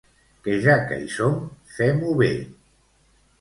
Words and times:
Que 0.45 0.53
ja 0.63 0.77
que 0.91 0.97
hi 1.03 1.11
som, 1.17 1.35
fem-ho 1.75 2.15
bé. 2.23 2.31